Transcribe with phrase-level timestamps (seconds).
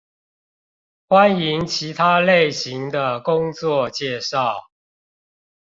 [1.09, 4.63] 歡迎其他類型的工作介紹